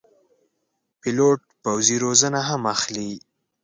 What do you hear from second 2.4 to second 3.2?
هم اخلي.